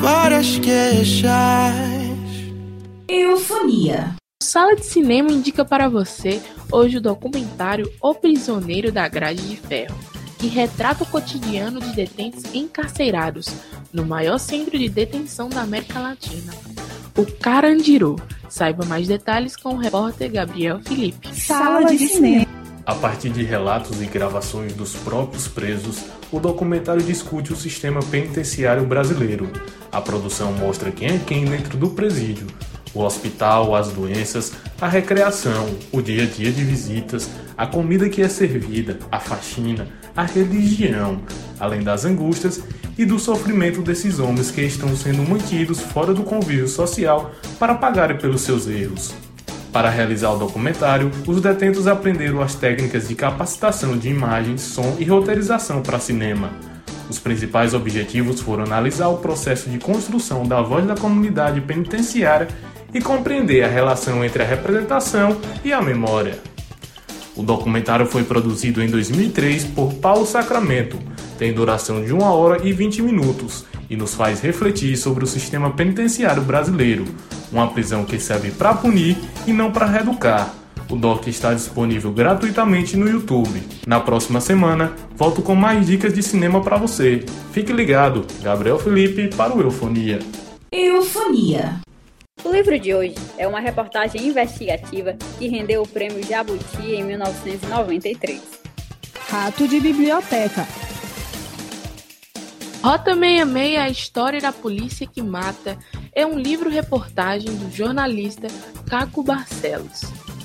Várias 0.00 0.58
queixas. 0.58 1.74
Eufonia. 3.08 4.14
Sala 4.42 4.76
de 4.76 4.84
Cinema 4.84 5.30
indica 5.32 5.64
para 5.64 5.88
você 5.88 6.40
hoje 6.70 6.98
o 6.98 7.00
documentário 7.00 7.90
O 8.00 8.14
Prisioneiro 8.14 8.92
da 8.92 9.08
Grade 9.08 9.42
de 9.48 9.56
Ferro, 9.56 9.98
que 10.38 10.46
retrata 10.46 11.04
o 11.04 11.06
cotidiano 11.06 11.80
de 11.80 11.94
detentos 11.94 12.44
encarcerados 12.54 13.48
no 13.92 14.04
maior 14.04 14.38
centro 14.38 14.78
de 14.78 14.88
detenção 14.88 15.48
da 15.48 15.62
América 15.62 15.98
Latina, 15.98 16.52
o 17.16 17.24
Carandiru. 17.24 18.16
Saiba 18.48 18.84
mais 18.84 19.08
detalhes 19.08 19.56
com 19.56 19.74
o 19.74 19.78
repórter 19.78 20.30
Gabriel 20.30 20.80
Felipe. 20.80 21.34
Sala 21.34 21.84
de 21.84 21.98
Cinema. 21.98 22.55
A 22.86 22.94
partir 22.94 23.30
de 23.30 23.42
relatos 23.42 24.00
e 24.00 24.06
gravações 24.06 24.72
dos 24.72 24.94
próprios 24.94 25.48
presos, 25.48 26.04
o 26.30 26.38
documentário 26.38 27.02
discute 27.02 27.52
o 27.52 27.56
sistema 27.56 28.00
penitenciário 28.00 28.86
brasileiro. 28.86 29.50
A 29.90 30.00
produção 30.00 30.52
mostra 30.52 30.92
quem 30.92 31.08
é 31.08 31.18
quem 31.18 31.44
dentro 31.44 31.76
do 31.76 31.90
presídio, 31.90 32.46
o 32.94 33.02
hospital, 33.02 33.74
as 33.74 33.88
doenças, 33.88 34.52
a 34.80 34.86
recreação, 34.86 35.68
o 35.90 36.00
dia 36.00 36.22
a 36.22 36.26
dia 36.26 36.52
de 36.52 36.62
visitas, 36.62 37.28
a 37.58 37.66
comida 37.66 38.08
que 38.08 38.22
é 38.22 38.28
servida, 38.28 39.00
a 39.10 39.18
faxina, 39.18 39.88
a 40.16 40.22
religião, 40.22 41.22
além 41.58 41.82
das 41.82 42.04
angústias 42.04 42.62
e 42.96 43.04
do 43.04 43.18
sofrimento 43.18 43.82
desses 43.82 44.20
homens 44.20 44.52
que 44.52 44.60
estão 44.60 44.94
sendo 44.94 45.28
mantidos 45.28 45.80
fora 45.80 46.14
do 46.14 46.22
convívio 46.22 46.68
social 46.68 47.32
para 47.58 47.74
pagarem 47.74 48.16
pelos 48.16 48.42
seus 48.42 48.68
erros. 48.68 49.25
Para 49.76 49.90
realizar 49.90 50.32
o 50.32 50.38
documentário, 50.38 51.10
os 51.26 51.38
detentos 51.38 51.86
aprenderam 51.86 52.40
as 52.40 52.54
técnicas 52.54 53.08
de 53.08 53.14
capacitação 53.14 53.94
de 53.94 54.08
imagem, 54.08 54.56
som 54.56 54.96
e 54.98 55.04
roteirização 55.04 55.82
para 55.82 55.98
cinema. 55.98 56.50
Os 57.10 57.18
principais 57.18 57.74
objetivos 57.74 58.40
foram 58.40 58.64
analisar 58.64 59.08
o 59.08 59.18
processo 59.18 59.68
de 59.68 59.78
construção 59.78 60.44
da 60.44 60.62
voz 60.62 60.86
da 60.86 60.94
comunidade 60.94 61.60
penitenciária 61.60 62.48
e 62.94 63.02
compreender 63.02 63.64
a 63.64 63.68
relação 63.68 64.24
entre 64.24 64.42
a 64.42 64.46
representação 64.46 65.36
e 65.62 65.74
a 65.74 65.82
memória. 65.82 66.38
O 67.36 67.42
documentário 67.42 68.06
foi 68.06 68.24
produzido 68.24 68.82
em 68.82 68.88
2003 68.88 69.62
por 69.64 69.92
Paulo 69.92 70.24
Sacramento, 70.24 70.98
tem 71.38 71.52
duração 71.52 72.04
de 72.04 72.12
1 72.12 72.22
hora 72.22 72.66
e 72.66 72.72
20 72.72 73.02
minutos 73.02 73.64
e 73.88 73.96
nos 73.96 74.14
faz 74.14 74.40
refletir 74.40 74.96
sobre 74.96 75.24
o 75.24 75.26
sistema 75.26 75.70
penitenciário 75.70 76.42
brasileiro, 76.42 77.04
uma 77.52 77.68
prisão 77.68 78.04
que 78.04 78.18
serve 78.18 78.50
para 78.50 78.74
punir 78.74 79.16
e 79.46 79.52
não 79.52 79.70
para 79.70 79.86
reeducar. 79.86 80.52
O 80.88 80.94
doc 80.94 81.26
está 81.26 81.52
disponível 81.52 82.12
gratuitamente 82.12 82.96
no 82.96 83.08
YouTube. 83.08 83.60
Na 83.86 83.98
próxima 83.98 84.40
semana, 84.40 84.92
volto 85.16 85.42
com 85.42 85.54
mais 85.54 85.86
dicas 85.86 86.14
de 86.14 86.22
cinema 86.22 86.62
para 86.62 86.76
você. 86.76 87.24
Fique 87.52 87.72
ligado, 87.72 88.24
Gabriel 88.40 88.78
Felipe 88.78 89.28
para 89.34 89.54
o 89.54 89.60
Eufonia. 89.60 90.20
Eufonia. 90.70 91.80
O 92.44 92.52
livro 92.52 92.78
de 92.78 92.94
hoje 92.94 93.16
é 93.36 93.48
uma 93.48 93.58
reportagem 93.58 94.28
investigativa 94.28 95.16
que 95.38 95.48
rendeu 95.48 95.82
o 95.82 95.88
prêmio 95.88 96.24
Jabuti 96.24 96.82
em 96.82 97.02
1993. 97.02 98.40
Rato 99.28 99.66
de 99.66 99.80
biblioteca. 99.80 100.85
Rota 102.86 103.14
66, 103.14 103.78
a 103.80 103.88
história 103.88 104.40
da 104.40 104.52
polícia 104.52 105.08
que 105.08 105.20
mata, 105.20 105.76
é 106.12 106.24
um 106.24 106.38
livro-reportagem 106.38 107.52
do 107.56 107.68
jornalista 107.68 108.46
Caco 108.88 109.24
Barcelos, 109.24 110.02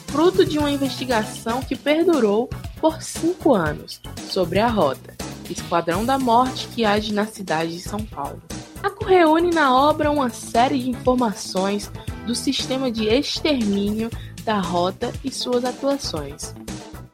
fruto 0.07 0.43
de 0.43 0.57
uma 0.57 0.71
investigação 0.71 1.61
que 1.61 1.75
perdurou 1.75 2.49
por 2.79 2.99
cinco 3.03 3.53
anos 3.53 4.01
sobre 4.27 4.57
a 4.57 4.67
Rota, 4.67 5.15
Esquadrão 5.51 6.03
da 6.03 6.17
Morte 6.17 6.67
que 6.69 6.83
age 6.83 7.13
na 7.13 7.27
cidade 7.27 7.73
de 7.73 7.81
São 7.81 8.03
Paulo. 8.03 8.41
Caco 8.81 9.05
reúne 9.05 9.53
na 9.53 9.77
obra 9.77 10.09
uma 10.09 10.31
série 10.31 10.79
de 10.79 10.89
informações 10.89 11.91
do 12.25 12.33
sistema 12.33 12.91
de 12.91 13.07
extermínio 13.07 14.09
da 14.43 14.59
Rota 14.59 15.13
e 15.23 15.29
suas 15.31 15.63
atuações. 15.63 16.55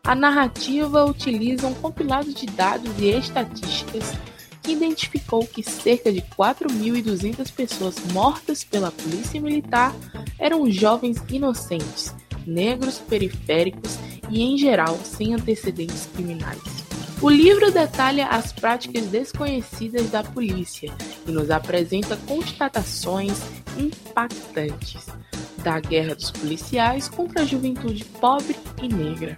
A 0.06 0.16
narrativa 0.16 1.04
utiliza 1.04 1.68
um 1.68 1.74
compilado 1.74 2.34
de 2.34 2.46
dados 2.46 2.94
e 2.98 3.10
estatísticas 3.10 4.16
identificou 4.68 5.46
que 5.46 5.64
cerca 5.64 6.12
de 6.12 6.22
4.200 6.22 7.52
pessoas 7.52 7.96
mortas 8.12 8.64
pela 8.64 8.92
polícia 8.92 9.40
militar 9.40 9.96
eram 10.40 10.70
jovens 10.70 11.24
inocentes, 11.30 12.14
negros 12.46 13.00
periféricos 13.00 13.98
e, 14.30 14.42
em 14.42 14.58
geral, 14.58 14.98
sem 15.04 15.34
antecedentes 15.34 16.08
criminais. 16.14 16.62
O 17.20 17.30
livro 17.30 17.72
detalha 17.72 18.28
as 18.28 18.54
práticas 18.54 19.06
desconhecidas 19.08 20.12
da 20.12 20.24
polícia 20.24 20.94
e 21.28 21.32
nos 21.32 21.50
apresenta 21.50 22.16
constatações 22.28 23.42
impactantes 23.76 25.08
da 25.64 25.80
guerra 25.80 26.14
dos 26.14 26.30
policiais 26.30 27.10
contra 27.10 27.42
a 27.42 27.46
juventude 27.46 28.06
pobre 28.06 28.56
e 28.82 28.88
negra. 28.88 29.38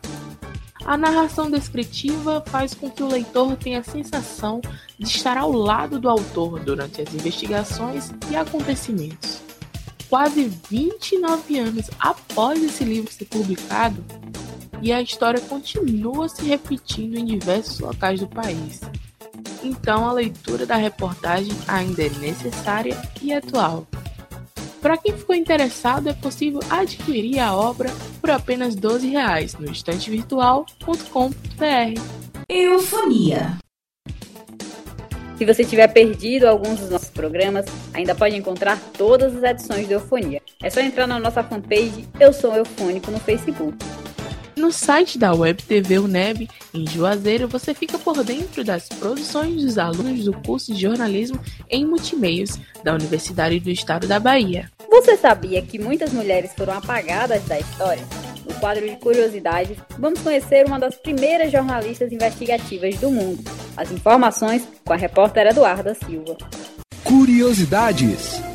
A 0.90 0.98
narração 0.98 1.52
descritiva 1.52 2.44
faz 2.48 2.74
com 2.74 2.90
que 2.90 3.04
o 3.04 3.08
leitor 3.08 3.56
tenha 3.56 3.78
a 3.78 3.84
sensação 3.84 4.60
de 4.98 5.06
estar 5.06 5.38
ao 5.38 5.52
lado 5.52 6.00
do 6.00 6.10
autor 6.10 6.60
durante 6.62 7.00
as 7.00 7.14
investigações 7.14 8.12
e 8.32 8.36
acontecimentos. 8.36 9.40
Quase 10.10 10.52
29 10.68 11.60
anos 11.60 11.92
após 12.00 12.64
esse 12.64 12.84
livro 12.84 13.14
ser 13.14 13.26
publicado, 13.26 14.04
e 14.82 14.92
a 14.92 15.00
história 15.00 15.40
continua 15.40 16.28
se 16.28 16.42
repetindo 16.42 17.20
em 17.20 17.26
diversos 17.26 17.80
locais 17.80 18.20
do 18.20 18.28
país. 18.28 18.82
Então 19.64 20.10
a 20.10 20.12
leitura 20.12 20.66
da 20.66 20.76
reportagem 20.76 21.54
ainda 21.68 22.02
é 22.02 22.10
necessária 22.10 23.00
e 23.22 23.32
atual. 23.32 23.86
Para 24.82 24.98
quem 24.98 25.18
ficou 25.18 25.36
interessado, 25.36 26.10
é 26.10 26.14
possível 26.14 26.60
adquirir 26.70 27.40
a 27.40 27.56
obra 27.56 27.90
por 28.22 28.32
apenas 28.32 28.76
12 28.76 29.08
reais 29.08 29.56
no 29.56 29.72
estantevirtual.com.br. 29.72 32.02
Eufonia. 32.48 33.58
Se 35.38 35.46
você 35.46 35.64
tiver 35.64 35.88
perdido 35.88 36.46
alguns 36.46 36.80
dos 36.80 36.90
nossos 36.90 37.10
programas, 37.10 37.66
ainda 37.94 38.14
pode 38.14 38.36
encontrar 38.36 38.78
todas 38.98 39.36
as 39.36 39.44
edições 39.44 39.88
do 39.88 39.94
Eufonia. 39.94 40.42
É 40.62 40.70
só 40.70 40.82
entrar 40.82 41.08
na 41.08 41.18
nossa 41.18 41.42
fanpage 41.42 42.06
Eu 42.20 42.34
Sou 42.34 42.54
Eufônico 42.54 43.10
no 43.10 43.20
Facebook. 43.20 43.78
No 44.60 44.74
site 44.74 45.18
da 45.18 45.34
Web 45.34 45.64
TV 45.64 46.00
UNEB, 46.00 46.50
em 46.74 46.86
Juazeiro, 46.86 47.48
você 47.48 47.74
fica 47.74 47.98
por 47.98 48.26
dentro 48.26 48.62
das 48.62 48.90
produções 48.90 49.64
dos 49.64 49.78
alunos 49.78 50.26
do 50.26 50.34
curso 50.34 50.74
de 50.74 50.82
jornalismo 50.82 51.40
em 51.70 51.86
multimeios 51.86 52.60
da 52.84 52.94
Universidade 52.94 53.58
do 53.62 53.70
Estado 53.70 54.06
da 54.06 54.20
Bahia. 54.20 54.70
Você 54.90 55.16
sabia 55.16 55.62
que 55.62 55.80
muitas 55.80 56.12
mulheres 56.12 56.52
foram 56.58 56.74
apagadas 56.74 57.42
da 57.46 57.58
história? 57.58 58.04
No 58.46 58.54
quadro 58.56 58.86
de 58.86 58.98
curiosidades, 58.98 59.78
vamos 59.98 60.20
conhecer 60.20 60.66
uma 60.66 60.78
das 60.78 60.96
primeiras 60.96 61.54
jornalistas 61.54 62.12
investigativas 62.12 62.98
do 62.98 63.10
mundo. 63.10 63.42
As 63.78 63.90
informações 63.94 64.68
com 64.84 64.92
a 64.92 64.98
repórter 64.98 65.48
Eduarda 65.48 65.96
Silva. 65.96 66.36
Curiosidades. 67.06 68.49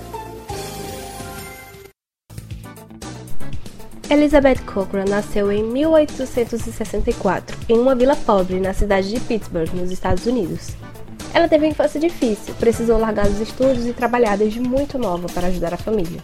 Elizabeth 4.10 4.58
Cochrane 4.66 5.08
nasceu 5.08 5.50
em 5.50 5.62
1864 5.62 7.56
em 7.70 7.78
uma 7.78 7.94
vila 7.94 8.14
pobre 8.14 8.60
na 8.60 8.74
cidade 8.74 9.08
de 9.08 9.18
Pittsburgh, 9.18 9.72
nos 9.72 9.90
Estados 9.90 10.26
Unidos. 10.26 10.72
Ela 11.32 11.48
teve 11.48 11.64
uma 11.64 11.70
infância 11.70 11.98
difícil, 11.98 12.54
precisou 12.60 12.98
largar 12.98 13.26
os 13.26 13.40
estudos 13.40 13.86
e 13.86 13.94
trabalhar 13.94 14.36
desde 14.36 14.60
muito 14.60 14.98
nova 14.98 15.26
para 15.32 15.46
ajudar 15.46 15.72
a 15.72 15.78
família. 15.78 16.20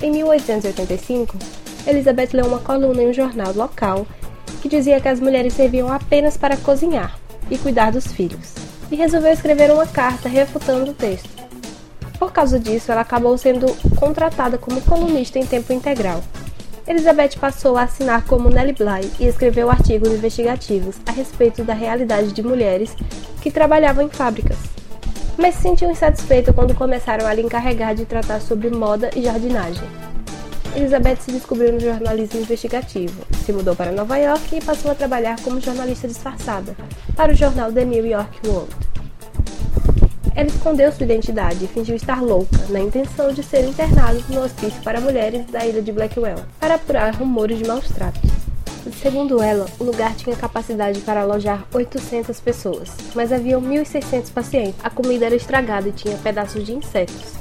Em 0.00 0.12
1885, 0.12 1.36
Elizabeth 1.84 2.28
leu 2.32 2.46
uma 2.46 2.60
coluna 2.60 3.02
em 3.02 3.10
um 3.10 3.12
jornal 3.12 3.52
local 3.54 4.06
que 4.62 4.68
dizia 4.68 5.00
que 5.00 5.08
as 5.08 5.18
mulheres 5.18 5.52
serviam 5.52 5.92
apenas 5.92 6.36
para 6.36 6.56
cozinhar 6.56 7.18
e 7.50 7.58
cuidar 7.58 7.90
dos 7.90 8.06
filhos, 8.06 8.54
e 8.90 8.94
resolveu 8.94 9.32
escrever 9.32 9.72
uma 9.72 9.86
carta 9.86 10.28
refutando 10.28 10.92
o 10.92 10.94
texto. 10.94 11.28
Por 12.20 12.32
causa 12.32 12.58
disso, 12.58 12.92
ela 12.92 13.00
acabou 13.00 13.36
sendo 13.36 13.66
contratada 13.96 14.56
como 14.56 14.80
colunista 14.82 15.38
em 15.38 15.46
tempo 15.46 15.72
integral 15.72 16.22
Elizabeth 16.90 17.38
passou 17.38 17.76
a 17.76 17.82
assinar 17.82 18.24
como 18.24 18.50
Nellie 18.50 18.74
Bly 18.74 19.12
e 19.20 19.28
escreveu 19.28 19.70
artigos 19.70 20.08
investigativos 20.08 20.96
a 21.06 21.12
respeito 21.12 21.62
da 21.62 21.72
realidade 21.72 22.32
de 22.32 22.42
mulheres 22.42 22.96
que 23.40 23.48
trabalhavam 23.48 24.04
em 24.04 24.08
fábricas. 24.08 24.58
Mas 25.38 25.54
se 25.54 25.62
sentiu 25.62 25.88
insatisfeita 25.88 26.52
quando 26.52 26.74
começaram 26.74 27.28
a 27.28 27.32
lhe 27.32 27.42
encarregar 27.42 27.94
de 27.94 28.04
tratar 28.04 28.40
sobre 28.40 28.70
moda 28.70 29.08
e 29.14 29.22
jardinagem. 29.22 29.88
Elizabeth 30.74 31.18
se 31.20 31.30
descobriu 31.30 31.72
no 31.72 31.78
jornalismo 31.78 32.40
investigativo, 32.40 33.24
se 33.44 33.52
mudou 33.52 33.76
para 33.76 33.92
Nova 33.92 34.16
York 34.16 34.56
e 34.56 34.60
passou 34.60 34.90
a 34.90 34.94
trabalhar 34.96 35.40
como 35.42 35.60
jornalista 35.60 36.08
disfarçada 36.08 36.74
para 37.14 37.32
o 37.32 37.36
jornal 37.36 37.72
The 37.72 37.84
New 37.84 38.04
York 38.04 38.48
World. 38.48 38.89
Ela 40.40 40.48
escondeu 40.48 40.90
sua 40.90 41.04
identidade 41.04 41.62
e 41.62 41.68
fingiu 41.68 41.94
estar 41.94 42.22
louca, 42.22 42.56
na 42.70 42.80
intenção 42.80 43.30
de 43.30 43.42
ser 43.42 43.62
internado 43.62 44.24
no 44.30 44.42
hospício 44.42 44.82
para 44.82 44.98
mulheres 44.98 45.44
da 45.50 45.66
ilha 45.66 45.82
de 45.82 45.92
Blackwell, 45.92 46.38
para 46.58 46.76
apurar 46.76 47.14
rumores 47.14 47.58
de 47.58 47.66
maus 47.66 47.86
tratos. 47.88 48.30
Segundo 49.02 49.42
ela, 49.42 49.66
o 49.78 49.84
lugar 49.84 50.14
tinha 50.16 50.34
capacidade 50.34 51.00
para 51.00 51.20
alojar 51.20 51.66
800 51.74 52.40
pessoas, 52.40 52.88
mas 53.14 53.34
havia 53.34 53.58
1.600 53.58 54.32
pacientes. 54.32 54.80
A 54.82 54.88
comida 54.88 55.26
era 55.26 55.36
estragada 55.36 55.90
e 55.90 55.92
tinha 55.92 56.16
pedaços 56.16 56.64
de 56.64 56.72
insetos. 56.72 57.34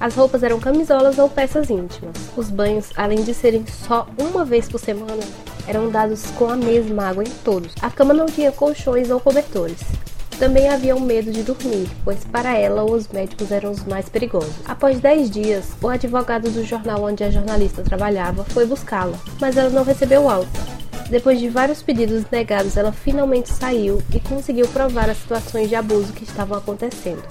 As 0.00 0.14
roupas 0.14 0.42
eram 0.42 0.58
camisolas 0.58 1.18
ou 1.18 1.28
peças 1.28 1.68
íntimas. 1.68 2.16
Os 2.34 2.48
banhos, 2.48 2.86
além 2.96 3.22
de 3.22 3.34
serem 3.34 3.66
só 3.66 4.08
uma 4.16 4.46
vez 4.46 4.66
por 4.66 4.80
semana, 4.80 5.22
eram 5.68 5.90
dados 5.90 6.22
com 6.38 6.48
a 6.48 6.56
mesma 6.56 7.10
água 7.10 7.22
em 7.22 7.30
todos. 7.44 7.74
A 7.82 7.90
cama 7.90 8.14
não 8.14 8.24
tinha 8.24 8.50
colchões 8.50 9.10
ou 9.10 9.20
cobertores. 9.20 9.76
Também 10.40 10.70
havia 10.70 10.96
um 10.96 11.00
medo 11.00 11.30
de 11.30 11.42
dormir, 11.42 11.86
pois 12.02 12.24
para 12.24 12.56
ela 12.56 12.82
os 12.82 13.06
médicos 13.08 13.52
eram 13.52 13.70
os 13.72 13.84
mais 13.84 14.08
perigosos. 14.08 14.54
Após 14.64 14.98
10 14.98 15.30
dias, 15.30 15.66
o 15.82 15.86
advogado 15.86 16.50
do 16.50 16.64
jornal 16.64 17.04
onde 17.04 17.22
a 17.22 17.30
jornalista 17.30 17.82
trabalhava 17.82 18.42
foi 18.44 18.64
buscá-la, 18.64 19.18
mas 19.38 19.58
ela 19.58 19.68
não 19.68 19.84
recebeu 19.84 20.30
alta. 20.30 20.48
Depois 21.10 21.38
de 21.38 21.50
vários 21.50 21.82
pedidos 21.82 22.24
negados, 22.30 22.78
ela 22.78 22.90
finalmente 22.90 23.50
saiu 23.50 24.02
e 24.14 24.18
conseguiu 24.18 24.66
provar 24.68 25.10
as 25.10 25.18
situações 25.18 25.68
de 25.68 25.74
abuso 25.74 26.14
que 26.14 26.24
estavam 26.24 26.56
acontecendo. 26.56 27.22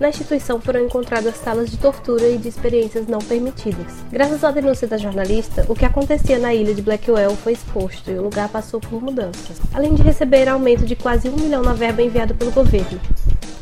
Na 0.00 0.08
instituição 0.08 0.58
foram 0.58 0.80
encontradas 0.80 1.36
salas 1.36 1.70
de 1.70 1.76
tortura 1.76 2.26
e 2.26 2.38
de 2.38 2.48
experiências 2.48 3.06
não 3.06 3.18
permitidas. 3.18 4.02
Graças 4.10 4.42
à 4.42 4.50
denúncia 4.50 4.88
da 4.88 4.96
jornalista, 4.96 5.66
o 5.68 5.74
que 5.74 5.84
acontecia 5.84 6.38
na 6.38 6.54
ilha 6.54 6.74
de 6.74 6.80
Blackwell 6.80 7.36
foi 7.36 7.52
exposto 7.52 8.10
e 8.10 8.14
o 8.14 8.22
lugar 8.22 8.48
passou 8.48 8.80
por 8.80 9.02
mudanças, 9.02 9.60
além 9.74 9.94
de 9.94 10.02
receber 10.02 10.48
aumento 10.48 10.86
de 10.86 10.96
quase 10.96 11.28
um 11.28 11.36
milhão 11.36 11.62
na 11.62 11.74
verba 11.74 12.00
enviada 12.00 12.32
pelo 12.32 12.50
governo. 12.50 12.98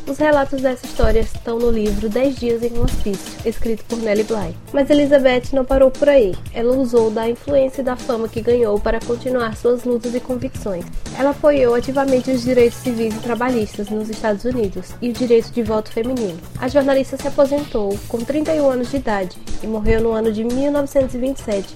Os 0.09 0.17
relatos 0.17 0.63
dessa 0.63 0.87
história 0.87 1.19
estão 1.19 1.59
no 1.59 1.69
livro 1.69 2.09
10 2.09 2.35
Dias 2.35 2.63
em 2.63 2.73
um 2.75 2.81
Hospício, 2.81 3.37
escrito 3.45 3.85
por 3.85 3.99
Nellie 3.99 4.23
Bly. 4.23 4.55
Mas 4.73 4.89
Elizabeth 4.89 5.53
não 5.53 5.63
parou 5.63 5.91
por 5.91 6.09
aí. 6.09 6.33
Ela 6.51 6.75
usou 6.75 7.11
da 7.11 7.29
influência 7.29 7.81
e 7.81 7.83
da 7.83 7.95
fama 7.95 8.27
que 8.27 8.41
ganhou 8.41 8.79
para 8.79 8.99
continuar 8.99 9.55
suas 9.55 9.83
lutas 9.83 10.15
e 10.15 10.19
convicções. 10.19 10.83
Ela 11.15 11.29
apoiou 11.29 11.75
ativamente 11.75 12.31
os 12.31 12.41
direitos 12.41 12.79
civis 12.79 13.13
e 13.13 13.19
trabalhistas 13.19 13.89
nos 13.89 14.09
Estados 14.09 14.45
Unidos 14.45 14.87
e 14.99 15.09
o 15.11 15.13
direito 15.13 15.51
de 15.51 15.61
voto 15.61 15.91
feminino. 15.91 16.39
A 16.59 16.67
jornalista 16.67 17.15
se 17.15 17.27
aposentou 17.27 17.95
com 18.07 18.17
31 18.17 18.67
anos 18.67 18.89
de 18.89 18.97
idade 18.97 19.37
e 19.61 19.67
morreu 19.67 20.01
no 20.01 20.11
ano 20.11 20.31
de 20.31 20.43
1927, 20.43 21.67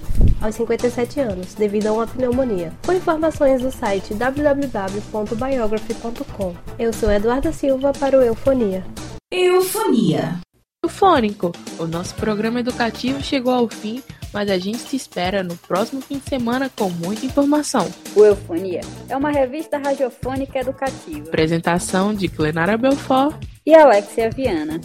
aos 0.44 0.54
57 0.56 1.20
anos, 1.20 1.54
devido 1.54 1.86
a 1.86 1.92
uma 1.92 2.06
pneumonia. 2.06 2.70
Com 2.84 2.92
informações 2.92 3.62
do 3.62 3.72
site 3.72 4.12
www.biography.com. 4.12 6.54
Eu 6.78 6.92
sou 6.92 7.10
Eduarda 7.10 7.50
Silva 7.50 7.92
para 7.92 8.18
o 8.18 8.22
Eufonia. 8.22 8.84
Eufonia. 9.32 10.38
Eufônico, 10.84 11.50
o 11.78 11.86
nosso 11.86 12.14
programa 12.14 12.60
educativo 12.60 13.22
chegou 13.22 13.54
ao 13.54 13.66
fim, 13.70 14.02
mas 14.34 14.50
a 14.50 14.58
gente 14.58 14.80
se 14.80 14.96
espera 14.96 15.42
no 15.42 15.56
próximo 15.56 16.02
fim 16.02 16.18
de 16.18 16.28
semana 16.28 16.70
com 16.76 16.90
muita 16.90 17.24
informação. 17.24 17.90
O 18.14 18.22
Eufonia 18.22 18.82
é 19.08 19.16
uma 19.16 19.30
revista 19.30 19.78
radiofônica 19.78 20.58
educativa. 20.58 21.28
Apresentação 21.28 22.12
de 22.12 22.28
Clenara 22.28 22.76
Belfort 22.76 23.42
e 23.64 23.74
Alexia 23.74 24.28
Viana. 24.28 24.78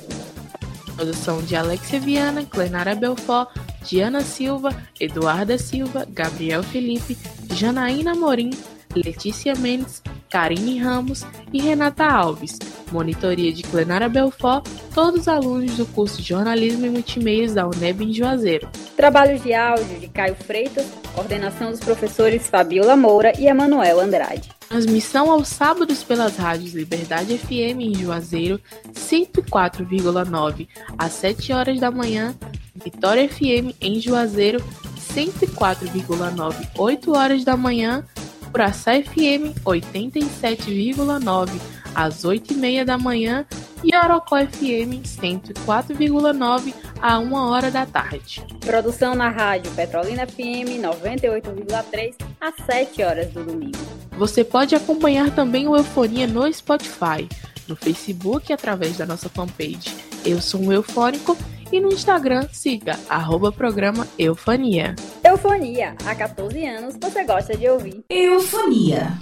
Produção 1.00 1.42
de 1.42 1.56
Alexia 1.56 1.98
Viana, 1.98 2.44
Clenara 2.44 2.94
Belfort, 2.94 3.56
Diana 3.82 4.20
Silva, 4.20 4.76
Eduarda 5.00 5.58
Silva, 5.58 6.06
Gabriel 6.10 6.62
Felipe, 6.62 7.18
Janaína 7.54 8.14
Morim, 8.14 8.50
Letícia 8.94 9.56
Mendes, 9.56 10.04
Karine 10.30 10.78
Ramos 10.78 11.26
e 11.54 11.62
Renata 11.62 12.04
Alves. 12.04 12.60
Monitoria 12.92 13.54
de 13.54 13.64
Clenara 13.64 14.10
Belfort, 14.10 14.68
todos 14.94 15.30
alunos 15.30 15.78
do 15.78 15.86
curso 15.86 16.22
de 16.22 16.28
Jornalismo 16.28 16.86
e 16.86 16.90
Multimeios 16.90 17.54
da 17.54 17.66
UNEB 17.66 18.04
em 18.04 18.14
Juazeiro. 18.14 18.68
Trabalhos 18.98 19.42
de 19.42 19.54
áudio 19.54 20.02
de 20.02 20.10
Caio 20.10 20.36
Freitas, 20.36 20.86
coordenação 21.16 21.72
dos 21.72 21.80
professores 21.80 22.48
Fabiola 22.48 22.98
Moura 22.98 23.32
e 23.40 23.48
Emanuel 23.48 24.02
Andrade. 24.02 24.59
Transmissão 24.70 25.32
aos 25.32 25.48
sábados 25.48 26.04
pelas 26.04 26.38
rádios 26.38 26.74
Liberdade 26.76 27.36
FM 27.40 27.82
em 27.82 27.96
Juazeiro, 27.96 28.62
104,9 28.94 30.68
às 30.96 31.12
7 31.14 31.52
horas 31.52 31.80
da 31.80 31.90
manhã, 31.90 32.36
Vitória 32.76 33.28
FM 33.28 33.76
em 33.82 34.00
Juazeiro, 34.00 34.64
104,9 35.12 36.70
8 36.78 37.12
horas 37.12 37.44
da 37.44 37.58
manhã, 37.58 38.06
Curaçá 38.52 38.92
FM 39.02 39.58
87,9 39.66 41.50
às 41.96 42.24
8h30 42.24 42.86
da 42.86 42.98
manhã 42.98 43.46
e 43.84 43.96
Orocó 43.96 44.38
FM 44.38 45.04
104,9 45.04 46.74
a 47.02 47.20
1 47.20 47.34
hora 47.34 47.72
da 47.72 47.86
tarde. 47.86 48.46
Produção 48.60 49.16
na 49.16 49.30
rádio 49.30 49.72
Petrolina 49.72 50.28
FM 50.28 50.82
98,3 50.82 52.16
às 52.40 52.56
7 52.66 53.04
horas 53.04 53.32
do 53.32 53.44
domingo. 53.44 53.78
Você 54.18 54.44
pode 54.44 54.76
acompanhar 54.76 55.34
também 55.34 55.68
o 55.68 55.76
Eufonia 55.76 56.28
no 56.28 56.52
Spotify, 56.52 57.28
no 57.68 57.76
Facebook 57.76 58.52
através 58.52 58.98
da 58.98 59.06
nossa 59.06 59.30
fanpage 59.30 59.96
Eu 60.26 60.42
Sou 60.42 60.62
um 60.62 60.74
Eufônico 60.74 61.38
e 61.72 61.80
no 61.80 61.90
Instagram 61.90 62.48
siga 62.52 63.00
arroba 63.08 63.52
programa 63.52 64.08
Eufonia. 64.18 64.96
Eufonia, 65.24 65.96
há 66.06 66.16
14 66.16 66.66
anos 66.66 66.96
você 67.00 67.24
gosta 67.24 67.56
de 67.56 67.70
ouvir. 67.70 68.04
Eufonia. 68.10 69.18